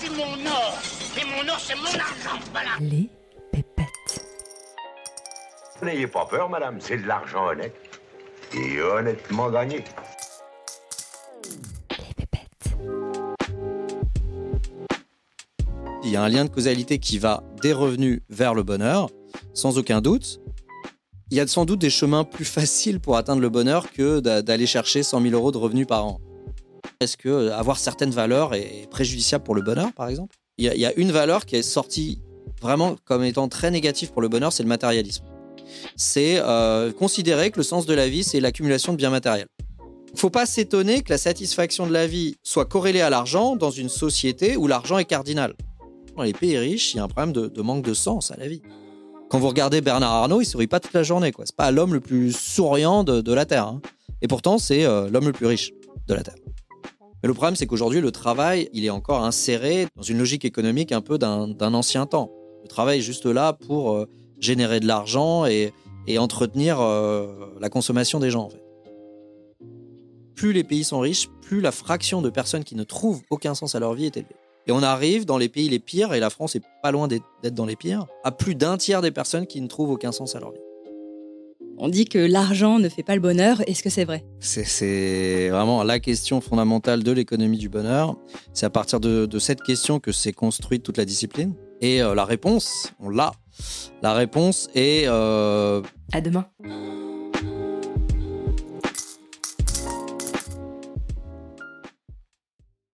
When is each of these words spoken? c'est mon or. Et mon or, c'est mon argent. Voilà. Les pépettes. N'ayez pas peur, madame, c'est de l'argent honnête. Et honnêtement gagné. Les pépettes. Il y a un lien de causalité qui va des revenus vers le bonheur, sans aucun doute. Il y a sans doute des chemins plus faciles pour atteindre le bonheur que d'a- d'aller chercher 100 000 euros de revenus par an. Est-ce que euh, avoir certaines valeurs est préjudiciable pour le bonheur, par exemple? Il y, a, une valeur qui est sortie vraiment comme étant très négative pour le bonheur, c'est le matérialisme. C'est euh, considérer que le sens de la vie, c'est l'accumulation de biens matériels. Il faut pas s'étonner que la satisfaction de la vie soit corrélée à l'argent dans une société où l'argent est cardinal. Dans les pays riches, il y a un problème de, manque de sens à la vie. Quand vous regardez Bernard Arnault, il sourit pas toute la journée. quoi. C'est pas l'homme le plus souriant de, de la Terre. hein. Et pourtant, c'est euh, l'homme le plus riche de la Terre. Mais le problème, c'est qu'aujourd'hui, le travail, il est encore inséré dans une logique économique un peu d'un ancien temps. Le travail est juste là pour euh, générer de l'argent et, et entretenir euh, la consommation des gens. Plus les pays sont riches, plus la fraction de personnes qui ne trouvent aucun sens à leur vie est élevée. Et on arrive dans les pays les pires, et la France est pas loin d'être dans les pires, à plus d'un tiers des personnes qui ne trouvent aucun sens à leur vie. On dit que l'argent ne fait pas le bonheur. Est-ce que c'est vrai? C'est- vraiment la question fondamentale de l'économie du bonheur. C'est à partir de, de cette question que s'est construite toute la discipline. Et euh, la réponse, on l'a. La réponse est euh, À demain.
c'est 0.00 0.10
mon 0.10 0.46
or. 0.46 0.78
Et 1.20 1.24
mon 1.24 1.48
or, 1.50 1.58
c'est 1.60 1.74
mon 1.76 1.84
argent. 1.86 2.38
Voilà. 2.52 2.70
Les 2.80 3.08
pépettes. 3.52 4.24
N'ayez 5.82 6.06
pas 6.06 6.26
peur, 6.26 6.48
madame, 6.48 6.78
c'est 6.80 6.98
de 6.98 7.06
l'argent 7.06 7.46
honnête. 7.48 7.74
Et 8.54 8.80
honnêtement 8.80 9.50
gagné. 9.50 9.84
Les 11.90 12.14
pépettes. 12.16 12.76
Il 16.02 16.10
y 16.10 16.16
a 16.16 16.22
un 16.22 16.28
lien 16.28 16.44
de 16.44 16.50
causalité 16.50 16.98
qui 16.98 17.18
va 17.18 17.42
des 17.62 17.72
revenus 17.72 18.20
vers 18.28 18.54
le 18.54 18.62
bonheur, 18.62 19.10
sans 19.54 19.78
aucun 19.78 20.00
doute. 20.00 20.40
Il 21.30 21.36
y 21.36 21.40
a 21.40 21.46
sans 21.46 21.64
doute 21.64 21.78
des 21.80 21.90
chemins 21.90 22.24
plus 22.24 22.44
faciles 22.44 22.98
pour 23.00 23.16
atteindre 23.16 23.40
le 23.40 23.48
bonheur 23.50 23.92
que 23.92 24.18
d'a- 24.18 24.42
d'aller 24.42 24.66
chercher 24.66 25.02
100 25.04 25.20
000 25.22 25.34
euros 25.34 25.52
de 25.52 25.58
revenus 25.58 25.86
par 25.86 26.04
an. 26.04 26.20
Est-ce 27.00 27.16
que 27.16 27.30
euh, 27.30 27.56
avoir 27.56 27.78
certaines 27.78 28.10
valeurs 28.10 28.52
est 28.52 28.86
préjudiciable 28.90 29.42
pour 29.42 29.54
le 29.54 29.62
bonheur, 29.62 29.90
par 29.94 30.08
exemple? 30.08 30.36
Il 30.58 30.66
y, 30.66 30.84
a, 30.84 30.92
une 30.98 31.10
valeur 31.10 31.46
qui 31.46 31.56
est 31.56 31.62
sortie 31.62 32.20
vraiment 32.60 32.96
comme 33.06 33.24
étant 33.24 33.48
très 33.48 33.70
négative 33.70 34.12
pour 34.12 34.20
le 34.20 34.28
bonheur, 34.28 34.52
c'est 34.52 34.62
le 34.62 34.68
matérialisme. 34.68 35.24
C'est 35.96 36.36
euh, 36.40 36.92
considérer 36.92 37.50
que 37.50 37.56
le 37.56 37.62
sens 37.62 37.86
de 37.86 37.94
la 37.94 38.06
vie, 38.06 38.22
c'est 38.22 38.40
l'accumulation 38.40 38.92
de 38.92 38.98
biens 38.98 39.08
matériels. 39.08 39.46
Il 40.12 40.20
faut 40.20 40.28
pas 40.28 40.44
s'étonner 40.44 41.00
que 41.00 41.10
la 41.10 41.16
satisfaction 41.16 41.86
de 41.86 41.92
la 41.94 42.06
vie 42.06 42.36
soit 42.42 42.66
corrélée 42.66 43.00
à 43.00 43.08
l'argent 43.08 43.56
dans 43.56 43.70
une 43.70 43.88
société 43.88 44.58
où 44.58 44.66
l'argent 44.66 44.98
est 44.98 45.06
cardinal. 45.06 45.54
Dans 46.18 46.24
les 46.24 46.34
pays 46.34 46.58
riches, 46.58 46.92
il 46.92 46.98
y 46.98 47.00
a 47.00 47.04
un 47.04 47.08
problème 47.08 47.32
de, 47.32 47.62
manque 47.62 47.82
de 47.82 47.94
sens 47.94 48.30
à 48.30 48.36
la 48.36 48.46
vie. 48.46 48.60
Quand 49.30 49.38
vous 49.38 49.48
regardez 49.48 49.80
Bernard 49.80 50.12
Arnault, 50.12 50.42
il 50.42 50.44
sourit 50.44 50.66
pas 50.66 50.80
toute 50.80 50.92
la 50.92 51.04
journée. 51.04 51.32
quoi. 51.32 51.46
C'est 51.46 51.56
pas 51.56 51.70
l'homme 51.70 51.94
le 51.94 52.00
plus 52.00 52.36
souriant 52.36 53.04
de, 53.04 53.22
de 53.22 53.32
la 53.32 53.46
Terre. 53.46 53.68
hein. 53.68 53.80
Et 54.20 54.28
pourtant, 54.28 54.58
c'est 54.58 54.84
euh, 54.84 55.08
l'homme 55.08 55.26
le 55.26 55.32
plus 55.32 55.46
riche 55.46 55.72
de 56.06 56.12
la 56.12 56.22
Terre. 56.22 56.34
Mais 57.22 57.28
le 57.28 57.34
problème, 57.34 57.56
c'est 57.56 57.66
qu'aujourd'hui, 57.66 58.00
le 58.00 58.10
travail, 58.10 58.68
il 58.72 58.84
est 58.84 58.90
encore 58.90 59.22
inséré 59.24 59.86
dans 59.96 60.02
une 60.02 60.18
logique 60.18 60.44
économique 60.44 60.92
un 60.92 61.00
peu 61.00 61.18
d'un 61.18 61.74
ancien 61.74 62.06
temps. 62.06 62.30
Le 62.62 62.68
travail 62.68 62.98
est 62.98 63.02
juste 63.02 63.26
là 63.26 63.52
pour 63.52 63.92
euh, 63.92 64.06
générer 64.38 64.80
de 64.80 64.86
l'argent 64.86 65.44
et, 65.46 65.72
et 66.06 66.18
entretenir 66.18 66.80
euh, 66.80 67.28
la 67.60 67.68
consommation 67.68 68.20
des 68.20 68.30
gens. 68.30 68.48
Plus 70.34 70.52
les 70.52 70.64
pays 70.64 70.84
sont 70.84 71.00
riches, 71.00 71.28
plus 71.42 71.60
la 71.60 71.72
fraction 71.72 72.22
de 72.22 72.30
personnes 72.30 72.64
qui 72.64 72.74
ne 72.74 72.84
trouvent 72.84 73.20
aucun 73.28 73.54
sens 73.54 73.74
à 73.74 73.80
leur 73.80 73.92
vie 73.94 74.06
est 74.06 74.16
élevée. 74.16 74.36
Et 74.66 74.72
on 74.72 74.82
arrive 74.82 75.26
dans 75.26 75.36
les 75.36 75.48
pays 75.48 75.68
les 75.68 75.78
pires, 75.78 76.14
et 76.14 76.20
la 76.20 76.30
France 76.30 76.54
est 76.56 76.62
pas 76.82 76.92
loin 76.92 77.08
d'être 77.08 77.54
dans 77.54 77.66
les 77.66 77.76
pires, 77.76 78.06
à 78.24 78.30
plus 78.30 78.54
d'un 78.54 78.76
tiers 78.76 79.02
des 79.02 79.10
personnes 79.10 79.46
qui 79.46 79.60
ne 79.60 79.66
trouvent 79.66 79.90
aucun 79.90 80.12
sens 80.12 80.36
à 80.36 80.40
leur 80.40 80.52
vie. 80.52 80.60
On 81.82 81.88
dit 81.88 82.04
que 82.04 82.18
l'argent 82.18 82.78
ne 82.78 82.90
fait 82.90 83.02
pas 83.02 83.14
le 83.14 83.22
bonheur. 83.22 83.62
Est-ce 83.66 83.82
que 83.82 83.88
c'est 83.88 84.04
vrai? 84.04 84.22
C'est- 84.38 85.48
vraiment 85.48 85.82
la 85.82 85.98
question 85.98 86.42
fondamentale 86.42 87.02
de 87.02 87.10
l'économie 87.10 87.56
du 87.56 87.70
bonheur. 87.70 88.16
C'est 88.52 88.66
à 88.66 88.70
partir 88.70 89.00
de, 89.00 89.24
de 89.24 89.38
cette 89.38 89.62
question 89.62 89.98
que 89.98 90.12
s'est 90.12 90.34
construite 90.34 90.82
toute 90.82 90.98
la 90.98 91.06
discipline. 91.06 91.54
Et 91.80 92.02
euh, 92.02 92.14
la 92.14 92.26
réponse, 92.26 92.92
on 93.00 93.08
l'a. 93.08 93.32
La 94.02 94.12
réponse 94.12 94.68
est 94.74 95.04
euh, 95.06 95.80
À 96.12 96.20
demain. 96.20 96.46